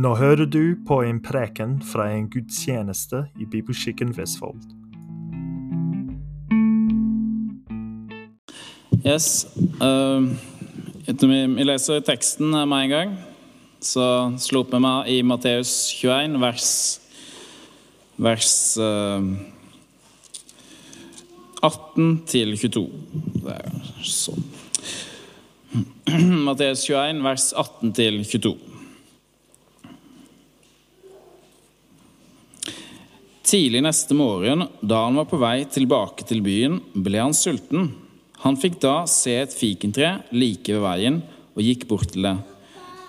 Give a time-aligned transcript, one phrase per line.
[0.00, 4.62] Nå hører du på en preken fra en gudstjeneste i Bibelskikken Vestfold.
[9.04, 9.44] Yes.
[9.82, 10.30] Uh,
[11.04, 13.12] etter vi, vi leser teksten med en gang.
[13.84, 14.06] Så
[14.40, 16.70] slo vi meg i Matteus 21, vers,
[18.16, 19.20] vers uh,
[21.60, 22.88] 18 til 22.
[23.44, 24.48] Det er sånn.
[26.48, 28.69] Matteus 21, vers 18 til 22.
[33.50, 37.88] Tidlig neste morgen, da han var på vei tilbake til byen, ble han sulten.
[38.44, 41.16] Han fikk da se et fikentre like ved veien
[41.56, 42.36] og gikk bort til det.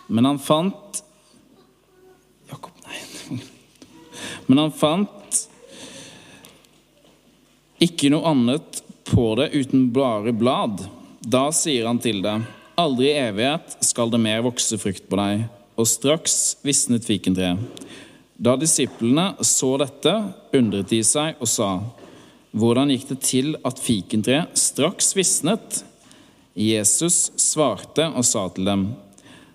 [0.09, 1.03] Men han fant
[2.49, 3.37] Jakob, nei
[4.49, 5.39] Men han fant
[7.85, 8.81] ikke noe annet
[9.13, 10.87] på det uten bare blad.
[11.21, 12.39] Da sier han til det,
[12.81, 15.45] aldri i evighet skal det mer vokse frukt på deg.
[15.77, 17.61] Og straks visnet fikentreet.
[18.41, 20.11] Da disiplene så dette,
[20.57, 21.71] undret de seg og sa:"
[22.51, 25.83] Hvordan gikk det til at fikentreet straks visnet?
[26.57, 28.87] Jesus svarte og sa til dem:"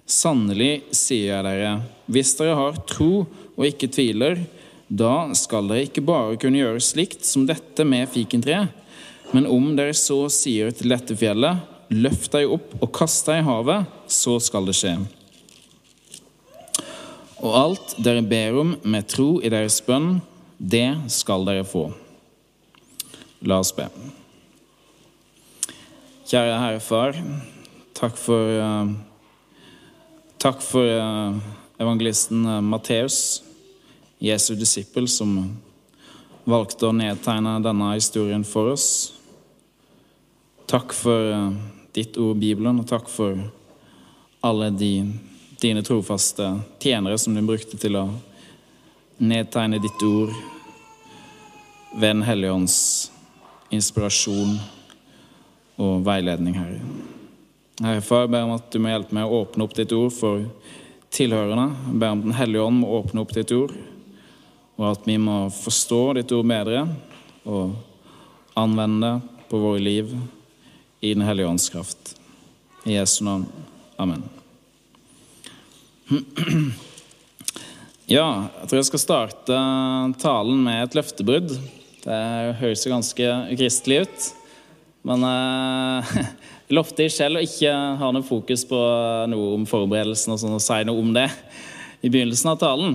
[0.06, 1.72] Sannelig sier jeg dere,
[2.06, 3.26] hvis dere har tro
[3.56, 4.38] og ikke tviler,
[4.86, 8.70] da skal dere ikke bare kunne gjøre slikt som dette med fikentreet,
[9.34, 11.58] men om dere så sier til dette fjellet,
[11.90, 14.94] løft deg opp og kast deg i havet, så skal det skje.
[17.44, 20.20] Og alt dere ber om med tro i deres bønn,
[20.56, 21.90] det skal dere få.
[23.44, 23.90] La oss be.
[26.26, 27.18] Kjære Herre Far,
[27.94, 28.88] takk for, uh,
[30.42, 31.36] takk for uh,
[31.78, 33.44] evangelisten uh, Matteus,
[34.18, 35.36] Jesu disippel, som
[36.48, 38.88] valgte å nedtegne denne historien for oss.
[40.66, 41.52] Takk for
[41.94, 43.38] ditt ord, Bibelen, og takk for
[44.46, 44.92] alle de
[45.60, 48.06] dine trofaste tjenere som du brukte til å
[49.16, 50.34] nedtegne ditt ord
[51.96, 52.78] ved Den hellige ånds
[53.72, 54.58] inspirasjon
[55.80, 56.80] og veiledning, Herre.
[57.80, 60.12] Herre Far, jeg ber om at du må hjelpe meg å åpne opp ditt ord
[60.16, 60.44] for
[61.12, 61.70] tilhørende.
[61.88, 63.74] Jeg ber om Den hellige ånd må åpne opp ditt ord,
[64.76, 66.86] og at vi må forstå ditt ord bedre
[67.46, 67.76] og
[68.56, 70.16] anvende det på våre liv
[71.00, 72.16] i Den hellige ånds kraft.
[72.84, 73.46] I Jesu navn.
[73.96, 74.24] Amen.
[78.06, 79.54] Ja, jeg tror jeg skal starte
[80.22, 81.56] talen med et løftebrudd.
[82.04, 82.18] Det
[82.60, 84.26] høres jo ganske ukristelig ut.
[85.10, 86.12] Men eh,
[86.68, 88.78] jeg lovte selv å ikke ha noe fokus på
[89.32, 91.26] noe om forberedelsen og, sånn, og si noe om det
[92.06, 92.94] i begynnelsen av talen.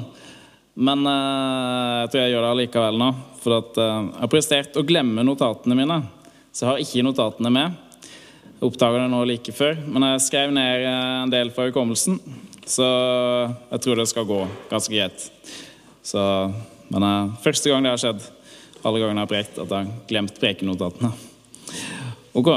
[0.80, 3.10] Men eh, jeg tror jeg gjør det allikevel nå.
[3.42, 5.98] For at, eh, jeg har prestert å glemme notatene mine.
[6.56, 7.76] Så jeg har ikke notatene med.
[8.48, 9.76] Jeg oppdaga det nå like før.
[9.92, 12.41] Men jeg skrev ned en del fra hukommelsen.
[12.68, 12.86] Så
[13.72, 15.26] jeg tror det skal gå ganske greit.
[16.06, 16.22] Så,
[16.92, 18.22] men uh, første gang det har skjedd,
[18.82, 21.12] alle gangene jeg har prekt, at jeg har glemt prekenotatene.
[22.38, 22.50] Ok.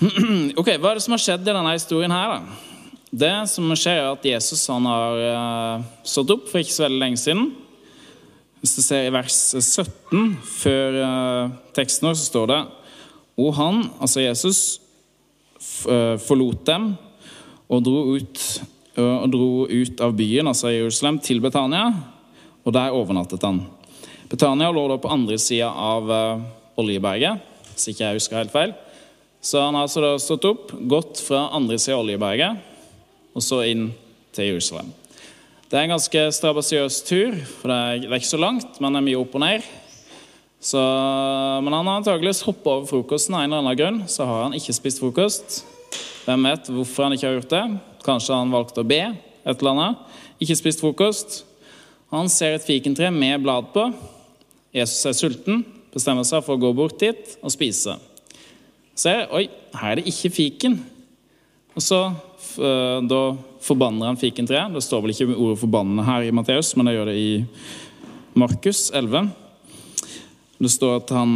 [0.60, 2.36] ok, Hva er det som har skjedd i denne historien her?
[2.36, 2.66] da?
[3.10, 7.02] Det som skjer, er at Jesus han har uh, stått opp for ikke så veldig
[7.02, 7.50] lenge siden.
[8.60, 12.60] Hvis du ser i vers 17 før uh, teksten, så står det
[13.40, 14.80] Og han, altså Jesus,
[15.60, 16.90] forlot dem
[17.70, 18.44] og dro ut,
[18.98, 21.86] og dro ut av byen, altså Jerusalem, til Betania,
[22.66, 23.62] og der overnattet han.
[24.30, 26.42] Betania lå da på andre sida av uh,
[26.78, 27.40] Oljeberget,
[27.72, 28.74] hvis ikke jeg husker helt feil.
[29.40, 32.66] Så han har altså da stått opp, gått fra andre sida av Oljeberget
[33.34, 33.88] og så inn
[34.34, 34.90] til Jerusalem.
[35.70, 37.78] Det er en ganske strabasiøs tur, for det
[38.10, 39.66] er, ikke så langt, men det er mye opp og ned.
[40.60, 40.80] Så,
[41.62, 44.00] men han har antakeligvis hoppa over frokosten av en eller annen grunn.
[44.10, 45.60] Så har han ikke spist frokost.
[46.26, 47.64] Hvem vet hvorfor han ikke har gjort det?
[48.04, 49.02] Kanskje han valgte å be?
[49.44, 49.98] et eller annet.
[50.40, 51.42] Ikke spist frokost.
[52.14, 53.86] Han ser et fikentre med blad på.
[54.74, 55.64] Jesus er sulten,
[55.94, 57.96] bestemmer seg for å gå bort dit og spise.
[58.98, 60.80] Ser oi, her er det ikke fiken.
[61.76, 62.08] Og så
[62.50, 64.72] Da forbanner han fikentreet.
[64.74, 67.44] Det står vel ikke ordet 'forbanne' her i Matteus, men det gjør det i
[68.34, 69.30] Markus 11.
[70.60, 71.30] Det står at han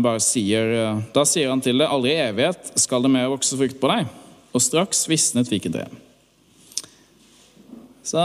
[0.00, 0.70] bare sier
[1.12, 4.08] Da sier han til det, 'Aldri i evighet skal det mer vokse frukt på deg'
[4.52, 5.92] og straks visnet fikentreet.
[8.02, 8.18] Så,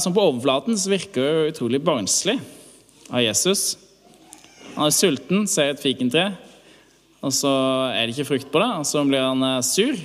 [0.00, 2.38] som på overflaten så virker det utrolig barnslig
[3.12, 3.76] av Jesus.
[4.72, 6.30] Han er sulten, ser et fikentre,
[7.20, 7.52] og så
[7.92, 8.70] er det ikke frukt på det.
[8.80, 10.00] Og så blir han eh, sur.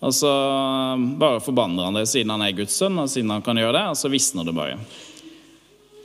[0.00, 3.44] Og så eh, bare forbanner han det siden han er Guds sønn, og siden han
[3.44, 4.80] kan gjøre det, og så visner det bare.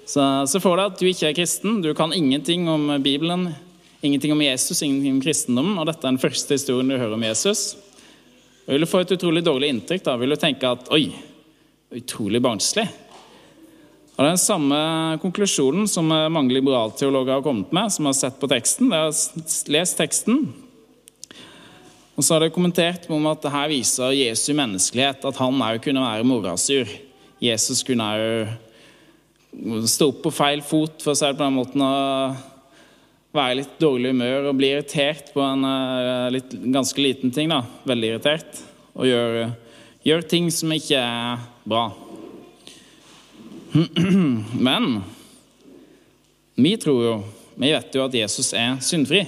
[0.05, 3.47] Så se for deg at du ikke er kristen, du kan ingenting om Bibelen,
[4.05, 7.25] ingenting om Jesus, ingenting om kristendommen, og dette er den første historien du hører om
[7.25, 7.73] Jesus.
[8.67, 10.03] Og vil du få et utrolig dårlig inntrykk.
[10.05, 11.09] da, Vil du tenke at oi,
[11.95, 12.85] utrolig barnslig.
[14.15, 14.77] Og den samme
[15.21, 18.93] konklusjonen som mange liberalteologer har kommet med, som har sett på teksten.
[18.93, 20.45] De har lest teksten,
[22.15, 26.03] og så har de kommentert om at dette viser Jesu menneskelighet, at han òg kunne
[26.05, 26.93] være morasur.
[27.43, 28.53] Jesus kunne òg
[29.87, 32.35] stå opp på feil fot, for å si det på den måten, og
[33.35, 37.51] være i litt dårlig humør og bli irritert på en uh, litt, ganske liten ting.
[37.51, 38.61] da, Veldig irritert.
[38.95, 39.49] Og gjøre,
[40.07, 41.89] gjør ting som ikke er bra.
[44.67, 45.01] Men
[46.55, 47.15] vi tror jo,
[47.59, 49.25] vi vet jo at Jesus er syndfri.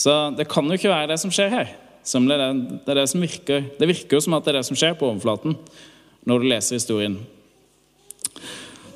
[0.00, 1.74] Så det kan jo ikke være det som skjer her.
[2.00, 2.38] Det
[2.86, 3.66] det, det som virker.
[3.76, 5.58] Det virker jo som at det er det som skjer på overflaten
[6.24, 7.18] når du leser historien.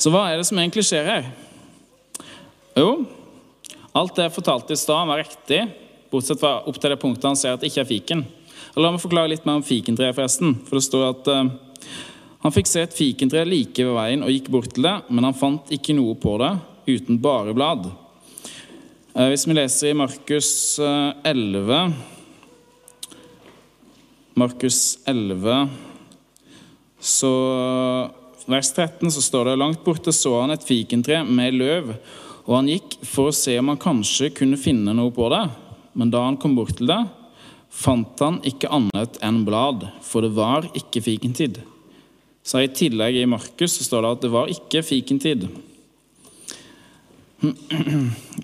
[0.04, 1.28] Så hva er det som egentlig skjer her?
[2.76, 2.88] Jo,
[3.96, 5.62] alt det jeg fortalte i stad, var riktig,
[6.12, 8.24] bortsett fra opp til det punktet han ser at det ikke er fiken.
[8.74, 10.58] Og la meg forklare litt mer om fikentreet, forresten.
[10.66, 11.94] For det står at uh,
[12.42, 15.38] han fikk se et fikentre like ved veien og gikk bort til det, men han
[15.38, 16.50] fant ikke noe på det
[16.90, 17.86] uten bare blad.
[19.14, 20.50] Uh, hvis vi leser i Markus
[20.82, 21.96] 11 eh,
[24.36, 25.64] Markus 11,
[27.00, 27.32] så
[28.50, 31.92] vers 13, så står det langt borte så han et fikentre med løv,
[32.44, 35.44] og han gikk for å se om han kanskje kunne finne noe på det.
[35.96, 37.00] Men da han kom bort til det,
[37.74, 41.62] fant han ikke annet enn blad, for det var ikke fikentid.
[42.44, 45.46] Så I tillegg i Markus så står det at det var ikke fikentid.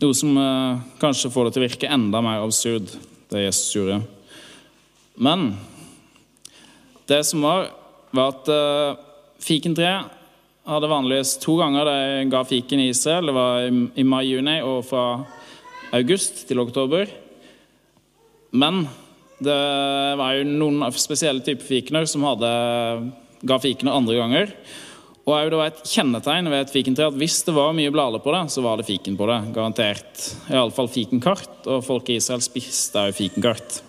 [0.01, 2.89] Noe som eh, kanskje får det til å virke enda mer absurd,
[3.31, 4.01] det Jesus gjorde.
[5.21, 5.53] Men
[7.11, 7.69] det som var,
[8.17, 9.07] var at eh,
[9.41, 10.17] fikentreet
[10.71, 13.31] hadde vanligvis to ganger de ga fiken i Israel.
[13.31, 15.05] Det var i, mai-juni og fra
[15.97, 17.11] august til oktober.
[18.51, 18.85] Men
[19.41, 19.57] det
[20.21, 22.53] var jo noen spesielle typer fikener som hadde
[23.47, 24.55] ga fikene andre ganger.
[25.31, 28.33] Og Det var et kjennetegn ved et fikentre at hvis det var mye blader på
[28.35, 29.39] det, så var det fiken på det.
[29.55, 30.25] Garantert.
[30.51, 33.81] Iallfall fikenkart, og folk i Israel spiste også fikenkart.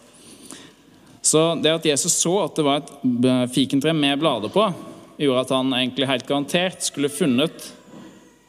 [1.22, 4.68] Så det at Jesus så at det var et fikentre med blader på,
[5.28, 7.68] gjorde at han egentlig helt garantert skulle funnet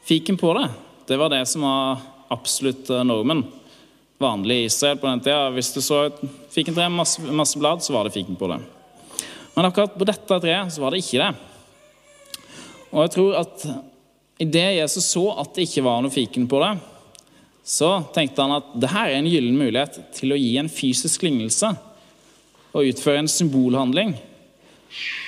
[0.07, 0.67] fiken på det.
[1.07, 2.01] Det var det som var
[2.33, 3.43] absolutt eh, normen.
[4.17, 5.49] Vanlig i Israel på den tida.
[5.53, 6.21] Hvis du så et
[6.53, 8.59] fikentre med masse, masse blad, så var det fiken på det.
[9.53, 11.33] Men akkurat på dette treet så var det ikke det.
[12.93, 13.67] Og jeg tror at
[14.41, 16.73] idet Jesus så at det ikke var noe fiken på det,
[17.63, 21.23] så tenkte han at det her er en gyllen mulighet til å gi en fysisk
[21.23, 21.69] lignelse
[22.73, 24.15] og utføre en symbolhandling.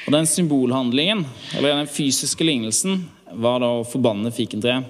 [0.05, 1.23] Og den symbolhandlingen,
[1.57, 3.03] eller den fysiske lignelsen,
[3.33, 4.85] var da å forbanne fikentreet.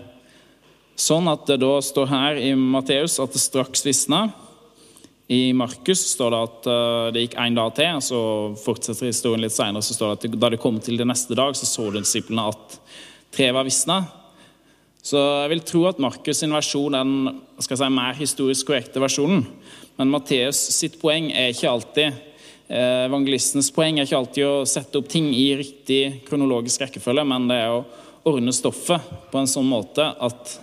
[0.96, 4.30] Sånn at det da står her i Matteus at det straks visna.
[5.28, 8.20] I Markus står det at uh, det gikk en dag til, og så
[8.62, 11.58] fortsetter historien litt senere, så står det at da det kom til det neste dag,
[11.58, 12.78] så så disiplene at
[13.36, 14.04] treet var visna.
[15.06, 19.44] Så jeg vil tro at Markus' sin versjon er den si, mer historisk korrekte versjonen.
[20.00, 22.24] Men Matteus sitt poeng er ikke alltid
[22.68, 27.50] eh, Evangelistenes poeng er ikke alltid å sette opp ting i riktig kronologisk rekkefølge, men
[27.50, 27.86] det er å
[28.26, 29.02] ordne stoffet
[29.32, 30.56] på en sånn måte at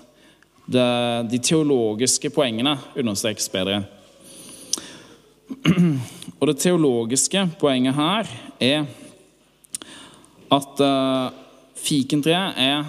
[0.67, 0.87] det,
[1.31, 3.83] de teologiske poengene understrekes bedre.
[6.41, 8.31] Og det teologiske poenget her
[8.63, 8.87] er
[10.53, 11.31] at uh,
[11.79, 12.85] fikentreet er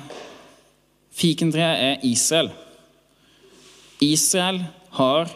[1.13, 2.47] Fikentreet er Israel.
[4.01, 4.63] Israel
[4.97, 5.29] har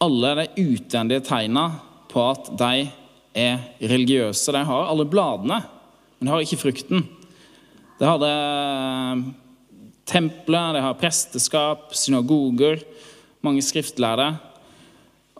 [0.00, 1.66] alle de utvendige tegna
[2.10, 2.88] på at de
[3.36, 4.52] er religiøse.
[4.52, 5.60] De har alle bladene,
[6.18, 7.06] men de har ikke frukten.
[8.00, 9.24] De hadde eh,
[10.10, 12.82] tempelet, de har presteskap, synagoger,
[13.44, 14.34] mange skriftlærde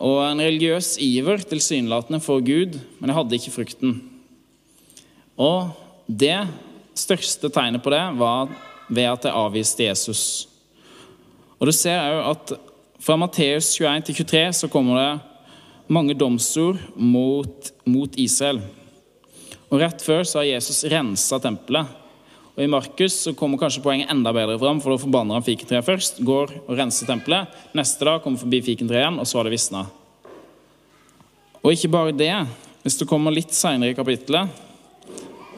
[0.01, 3.99] og en religiøs iver tilsynelatende for Gud, men de hadde ikke frukten.
[5.37, 5.69] Og
[6.07, 6.39] det
[6.97, 8.49] største tegnet på det var
[8.89, 10.23] ved at de avviste Jesus.
[11.59, 12.55] Og du ser òg at
[13.01, 15.11] fra Matteus 21 til 23 så kommer det
[15.91, 18.61] mange domsord mot, mot Israel.
[19.71, 21.97] Og Rett før så har Jesus rensa tempelet.
[22.51, 25.87] Og I Markus så kommer kanskje poenget enda bedre fram, for da forbanner han fikentreet
[25.87, 26.19] først.
[26.27, 27.51] Går og renser tempelet.
[27.77, 29.85] Neste dag kommer forbi fikentreet igjen, og så har det visna.
[31.61, 32.33] Og ikke bare det.
[32.83, 34.51] Hvis du kommer litt seinere i kapittelet,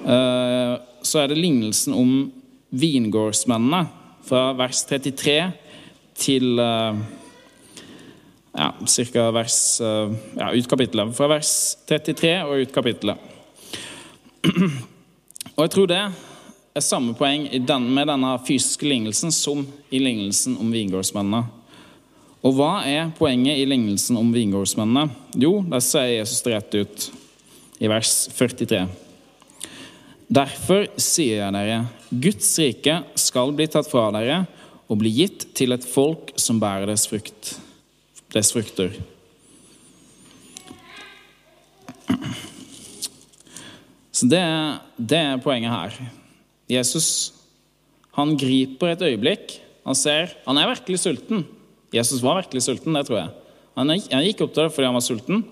[0.05, 0.73] eh,
[1.03, 2.13] så er det lignelsen om
[2.73, 3.85] vingårdsmennene
[4.27, 5.37] fra vers 33
[6.19, 7.03] til eh,
[8.53, 11.15] ja, cirka vers eh, ja, ut.
[11.17, 11.53] Fra vers
[11.89, 13.17] 33 og ut kapittelet.
[15.53, 17.45] Og jeg tror det er samme poeng
[17.85, 19.61] med denne fysiske lignelsen som
[19.93, 21.43] i lignelsen om vingårdsmennene.
[22.43, 25.07] Og hva er poenget i lignelsen om vingårdsmennene?
[25.39, 27.05] Jo, der sier Jesus rett ut
[27.79, 28.81] i vers 43.
[30.33, 31.77] Derfor sier jeg dere,
[32.09, 34.43] Guds rike skal bli tatt fra dere
[34.89, 37.53] og bli gitt til et folk som bærer dess, frukt,
[38.33, 38.95] dess frukter.
[44.13, 44.43] Så det,
[44.97, 45.95] det er poenget her.
[46.69, 47.07] Jesus
[48.13, 49.57] han griper et øyeblikk.
[49.87, 51.45] Han ser Han er virkelig sulten.
[51.93, 53.31] Jesus var virkelig sulten, det tror jeg.
[53.75, 55.43] Han, han gikk opp til det fordi han var sulten.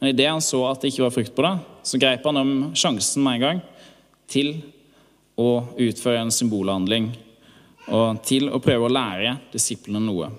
[0.00, 1.54] Men idet han så at det ikke var frukt på det,
[1.84, 3.58] så grep han om sjansen med en gang
[4.30, 4.54] til
[5.40, 7.10] å utføre en symbolhandling
[7.90, 10.30] og til å prøve å lære disiplene noe.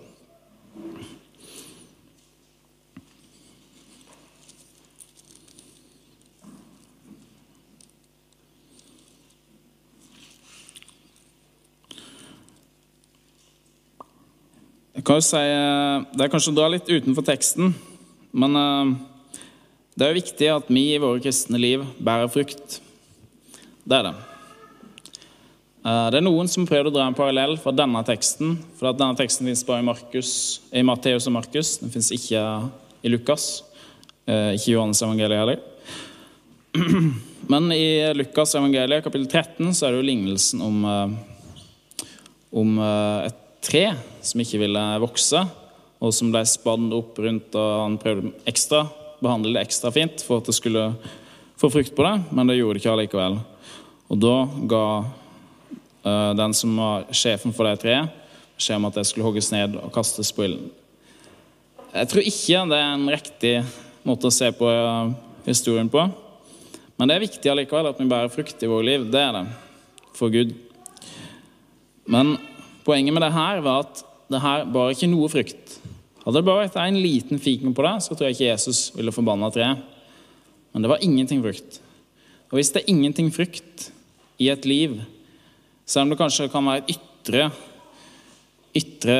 [15.01, 17.71] Jeg kan jo si, eh, Det er kanskje å dra litt utenfor teksten,
[18.37, 18.91] men eh,
[19.97, 22.75] det er jo viktig at vi i våre kristne liv bærer frukt.
[23.81, 24.11] Det er det.
[25.81, 28.53] Eh, det er noen som prøvde å dra en parallell fra denne teksten.
[28.77, 31.79] For denne teksten fins bare i, Markus, i Matteus og Markus.
[31.81, 32.45] Den fins ikke
[33.01, 33.49] i Lukas.
[34.29, 35.61] Ikke i Johannes evangeliet heller.
[37.49, 40.83] Men i Lukas evangeliet kapittel 13 så er det jo lignelsen om,
[42.53, 43.85] om et tre
[44.25, 45.43] som ikke ville vokse,
[46.01, 48.85] og som ble spadd opp rundt, og han prøvde ekstra,
[49.21, 50.87] behandle det ekstra fint for at det skulle
[51.61, 53.37] få frukt på det, men det gjorde det ikke allikevel.
[54.11, 54.35] Og da
[54.71, 58.17] ga uh, den som var sjefen for det treet,
[58.57, 60.71] beskjed om at det skulle hogges ned og kastes på ilden.
[61.91, 63.55] Jeg tror ikke det er en riktig
[64.07, 65.13] måte å se på uh,
[65.45, 66.07] historien på.
[66.97, 69.05] Men det er viktig allikevel at vi bærer frukt i vårt liv.
[69.13, 69.45] Det er det
[70.17, 70.53] for Gud.
[72.09, 72.35] Men
[72.85, 75.77] poenget med det her var at det her bar ikke noe frukt.
[76.21, 79.13] Hadde det bare vært en liten fiken på det, så tror jeg ikke Jesus ville
[79.15, 79.81] forbanna treet.
[80.71, 81.81] Men det var ingenting frukt.
[82.51, 83.89] Og hvis det er ingenting frukt,
[84.41, 84.97] i et liv.
[85.85, 87.49] Selv om det kanskje kan være et ytre,
[88.77, 89.17] ytre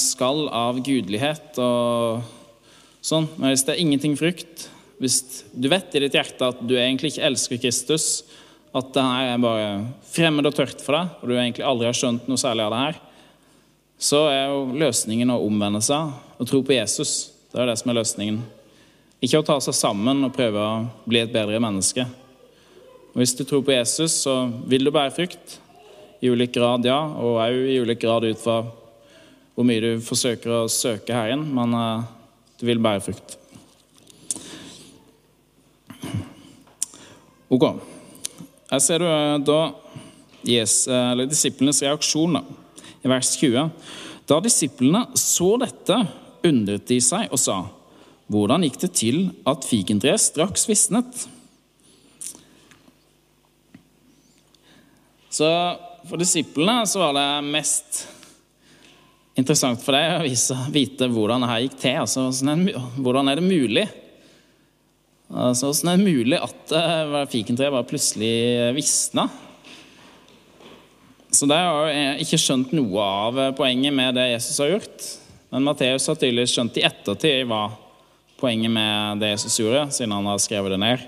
[0.00, 2.20] skall av gudelighet og
[3.04, 3.28] sånn.
[3.38, 4.66] Men hvis det er ingenting frukt,
[5.00, 5.20] hvis
[5.54, 8.08] du vet i ditt hjerte at du egentlig ikke elsker Kristus,
[8.76, 9.70] at det her er bare
[10.12, 12.82] fremmed og tørt for deg, og du egentlig aldri har skjønt noe særlig av det
[12.84, 13.00] her,
[14.00, 17.32] så er jo løsningen å omvende seg og tro på Jesus.
[17.50, 18.38] Det er det som er løsningen.
[19.20, 22.06] Ikke å ta seg sammen og prøve å bli et bedre menneske.
[23.10, 25.58] Og Hvis du tror på Jesus, så vil du bære frukt.
[26.22, 28.62] I ulik grad, ja, og òg i ulik grad ut fra
[29.56, 32.06] hvor mye du forsøker å søke Herren, men uh,
[32.60, 33.36] du vil bære frukt.
[37.50, 37.66] Ok.
[38.70, 39.60] Her ser du uh, da
[40.46, 42.44] yes, eller disiplenes reaksjon da,
[43.04, 43.68] i vers 20.
[44.30, 45.98] Da disiplene så dette,
[46.46, 47.60] undret de seg og sa:"
[48.30, 49.16] Hvordan gikk det til
[49.50, 51.24] at fikentreet straks visnet?
[55.34, 55.48] Så
[56.06, 58.04] for disiplene så var det mest
[59.38, 61.98] interessant for deg å vise, vite hvordan det her gikk til.
[62.04, 62.28] Altså,
[63.02, 63.86] hvordan er det mulig?
[65.30, 68.34] Altså, hvordan er det mulig at uh, fikentreet bare plutselig
[68.74, 69.28] visna?
[71.30, 75.06] Så det har jeg ikke skjønt noe av poenget med det Jesus har gjort.
[75.54, 77.68] Men Matteus har tydeligvis skjønt i ettertid hva
[78.40, 81.06] poenget med det Jesus gjorde, siden han har skrevet det ned.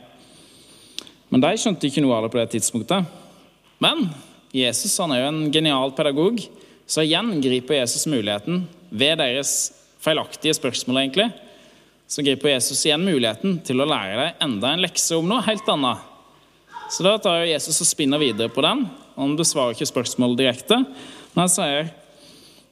[1.32, 3.06] Men de skjønte ikke noe av det på det tidspunktet.
[3.82, 4.06] Men
[4.54, 6.38] Jesus han er jo en genial pedagog,
[6.86, 11.02] så igjen griper Jesus muligheten ved deres feilaktige spørsmål.
[11.02, 11.32] egentlig,
[12.12, 15.68] Så griper Jesus igjen muligheten til å lære deg enda en lekse om noe helt
[15.72, 16.02] annet.
[16.92, 18.82] Så da tar Jesus og spinner videre på den.
[19.16, 20.76] Han besvarer ikke spørsmålet direkte,
[21.32, 21.88] men han sier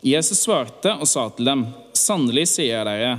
[0.04, 1.64] Jesus svarte og sa til dem,
[1.96, 3.16] sannelig sier jeg dere,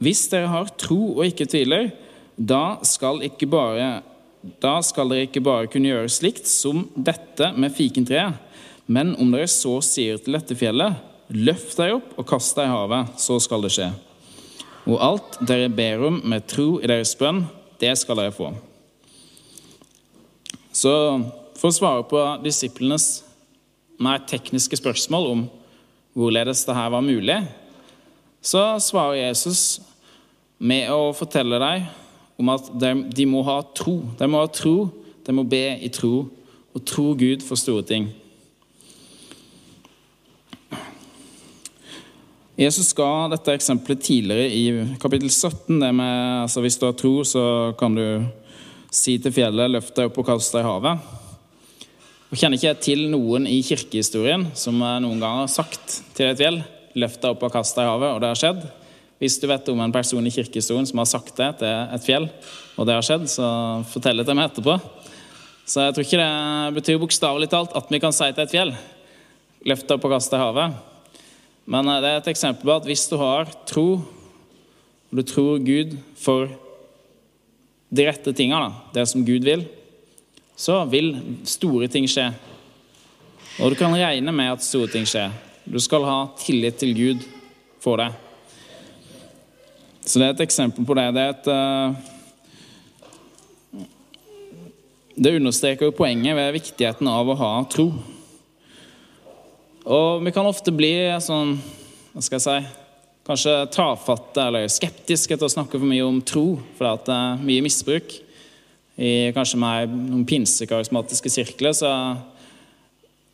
[0.00, 1.92] hvis dere har tro og ikke tviler,
[2.32, 3.92] da skal bare
[4.62, 8.40] da skal dere ikke bare kunne gjøre slikt som dette med fikentreet,
[8.88, 10.96] men om dere så sier til dette fjellet,
[11.28, 13.92] løft deg opp og kast deg i havet, så skal det skje.
[14.88, 17.42] Og alt dere ber om med tro i deres bønn,
[17.78, 18.50] det skal dere få.
[20.72, 20.92] Så
[21.58, 23.08] for å svare på disiplenes
[24.00, 25.44] mer tekniske spørsmål om
[26.16, 27.38] hvorledes dette var mulig,
[28.40, 29.80] så svarer Jesus
[30.58, 31.88] med å fortelle deg
[32.38, 34.00] om at de må ha tro.
[34.18, 34.88] De må ha tro,
[35.26, 36.28] de må be i tro,
[36.72, 38.08] og tro Gud for store ting.
[42.58, 44.62] Jesus ga dette eksempelet tidligere i
[44.98, 45.76] kapittel 17.
[45.78, 47.42] Det med, altså Hvis du har tro, så
[47.78, 48.24] kan du
[48.90, 51.04] si til fjellet 'løft deg opp og kast deg i havet'.
[52.32, 56.58] Jeg kjenner ikke til noen i kirkehistorien som noen gang har sagt til et fjell
[56.98, 58.66] 'løft deg opp og kast deg i havet', og det har skjedd.
[59.22, 62.28] Hvis du vet om en person i kirkehistorien som har sagt det til et fjell,
[62.74, 63.46] og det har skjedd, så
[63.86, 64.80] fortell det til meg etterpå.
[65.62, 68.74] Så jeg tror ikke det betyr bokstavelig talt at vi kan si til et fjell
[69.62, 70.87] løft deg opp og kast deg i havet.
[71.68, 73.88] Men eh, det er et eksempel på at hvis du har tro,
[75.08, 76.48] og du tror Gud for
[77.88, 79.64] de rette tinga, det som Gud vil,
[80.58, 81.14] så vil
[81.48, 82.30] store ting skje.
[83.58, 85.32] Og du kan regne med at store ting skjer.
[85.68, 87.24] Du skal ha tillit til Gud
[87.82, 88.10] for det.
[90.02, 91.08] Så det er et eksempel på det.
[91.14, 91.96] Det et uh,
[95.18, 97.90] Det understreker poenget ved viktigheten av å ha tro.
[99.88, 100.92] Og vi kan ofte bli
[101.24, 101.54] sånn
[102.12, 102.84] Hva skal jeg si
[103.28, 107.60] Kanskje tafatte eller skeptiske til å snakke for mye om tro, for det er mye
[107.60, 108.14] misbruk.
[108.96, 111.90] I kanskje mer noen pinsekarismatiske sirkler så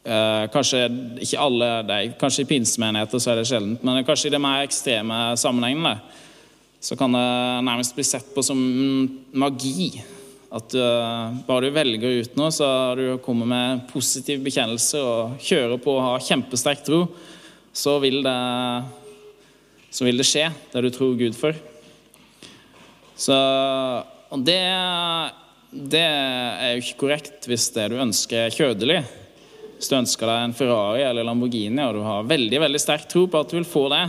[0.02, 0.88] eh, Kanskje
[1.22, 4.66] ikke alle de, Kanskje i pinsemenigheter så er det sjeldent, men kanskje i de mer
[4.66, 5.94] ekstreme sammenhengene
[6.84, 7.28] så kan det
[7.64, 8.58] nærmest bli sett på som
[9.32, 9.94] magi
[10.54, 10.82] at du,
[11.48, 15.96] bare du velger ut noe, så har du kommet med positiv bekjennelse og kjører på
[15.96, 17.00] og har kjempesterk tro,
[17.74, 18.34] så vil, det,
[19.90, 21.58] så vil det skje, det du tror Gud for.
[23.18, 23.34] Så
[24.34, 24.62] Og det,
[25.70, 29.02] det er jo ikke korrekt hvis det du ønsker, er kjødelig.
[29.74, 33.26] Hvis du ønsker deg en Ferrari eller Lamborghini og du har veldig veldig sterk tro
[33.26, 34.06] på at du vil få det,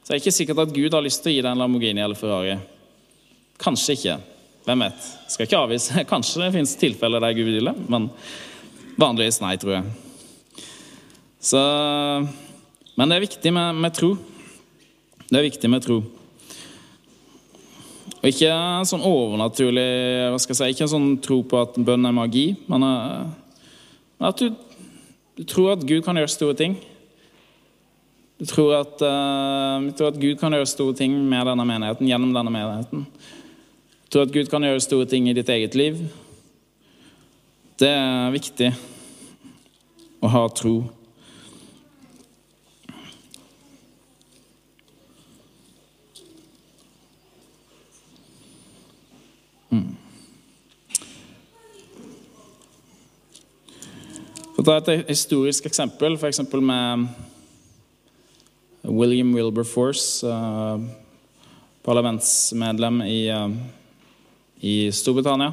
[0.00, 2.00] så er det ikke sikkert at Gud har lyst til å gi deg en Lamborghini
[2.00, 2.56] eller Ferrari.
[3.60, 4.20] Kanskje ikke.
[4.62, 5.06] Hvem vet?
[5.30, 6.04] Skal ikke avvise.
[6.12, 8.08] Kanskje det fins tilfeller der Gud vil men
[9.00, 9.84] vanligvis nei, tror jeg.
[11.42, 11.60] Så,
[12.94, 14.12] men det er viktig med, med, tro.
[15.26, 15.98] Det er viktig med tro.
[18.22, 18.52] Og ikke
[18.86, 19.88] sånn overnaturlig
[20.30, 23.26] hva skal jeg si, Ikke sånn tro på at bønn er magi, men uh,
[24.22, 24.52] at du,
[25.34, 26.76] du, tror at Gud kan gjøre store ting.
[28.38, 32.06] Du tror at, uh, du tror at Gud kan gjøre store ting med denne menigheten,
[32.06, 33.08] gjennom denne menigheten
[34.12, 35.96] tror at Gud kan gjøre store ting i ditt eget liv.
[37.80, 38.68] Det er viktig
[40.20, 40.74] å ha tro.
[49.72, 49.96] Mm.
[54.52, 56.44] For å ta et historisk eksempel, f.eks.
[56.60, 57.08] med
[58.84, 60.76] William Wilberforce, uh,
[61.86, 63.48] parlamentsmedlem i uh,
[64.62, 65.52] i Storbritannia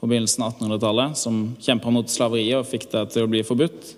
[0.00, 3.92] på begynnelsen av 1800-tallet, som kjempa mot slaveriet og fikk det til å bli forbudt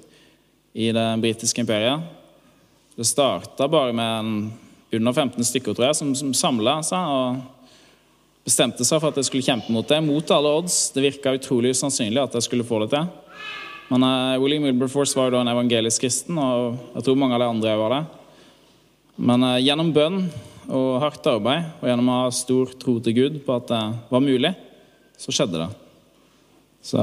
[0.77, 2.05] i det britiske imperiet.
[2.99, 4.35] Det starta bare med en,
[4.93, 7.41] under 15 stykker, tror jeg, som, som samla seg og
[8.45, 10.79] bestemte seg for at de skulle kjempe mot det, mot alle odds.
[10.93, 13.09] Det virka utrolig usannsynlig at de skulle få det til.
[13.89, 17.45] Men uh, William Wilberforce var jo da en evangelisk kristen, og jeg tror mange av
[17.47, 18.03] de andre var det.
[19.17, 20.27] Men uh, gjennom bønn
[20.71, 24.23] og hardt arbeid og gjennom å ha stor tro til Gud på at det var
[24.25, 24.53] mulig,
[25.19, 25.71] så skjedde det.
[26.83, 27.03] Så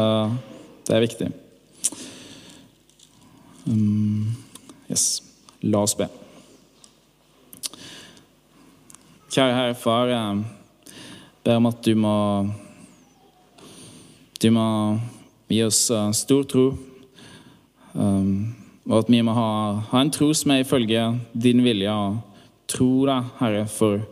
[0.87, 1.29] det er viktig.
[3.69, 4.35] Um,
[4.89, 5.21] yes.
[5.61, 6.07] La oss be.
[9.29, 10.39] Kjære Herre Far, jeg
[11.43, 12.15] ber om at du må
[14.39, 14.65] Du må
[15.51, 16.69] gi oss uh, stor tro,
[17.91, 18.55] um,
[18.87, 19.49] og at vi må ha,
[19.91, 21.01] ha en tro som er ifølge
[21.33, 21.91] din vilje.
[21.91, 22.21] og
[22.69, 24.03] tro deg, Herre, for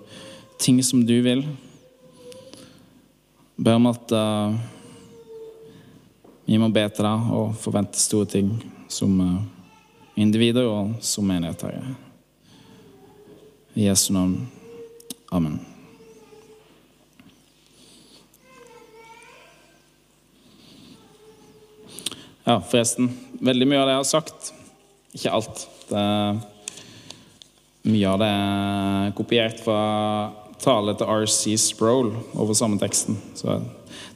[0.61, 1.43] ting som du vil.
[3.57, 4.57] Be om at uh,
[6.45, 8.51] vi må be til deg og forvente store ting
[8.89, 9.39] som uh,
[10.17, 11.95] individer og som menighet, Herre.
[13.77, 14.39] I Jesu navn.
[15.29, 15.59] Amen.
[22.47, 23.09] Ja, forresten.
[23.43, 24.53] Veldig mye av det jeg har sagt.
[25.17, 25.65] Ikke alt.
[25.89, 26.03] Det
[27.87, 29.79] mye av det er kopiert fra
[30.61, 33.17] tale til RC Sproul over samme teksten.
[33.37, 33.65] Så jeg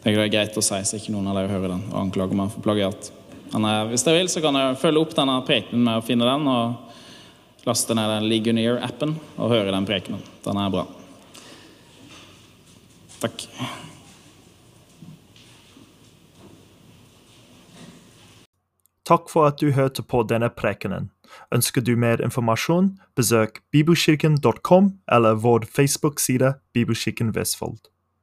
[0.03, 2.38] tenker det er greit å si, så ikke noen av dere hører den og anklager
[2.38, 3.12] meg for plagiat.
[3.51, 6.27] Men eh, hvis dere vil, så kan dere følge opp denne prekenen med å finne
[6.27, 10.23] den og laste ned den Ligonier-appen og høre den prekenen.
[10.45, 10.88] Den er bra.
[13.21, 13.45] Takk.
[19.05, 21.12] Takk for at du hørte på denne prekenen.
[21.56, 27.80] Ønsker du mer informasjon, besøk bibelkirken.com eller vår Facebook-side Bibelkirken Vestfold.